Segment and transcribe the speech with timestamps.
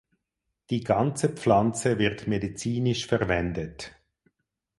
[0.71, 3.91] Die ganze Pflanze wird medizinisch verwendet.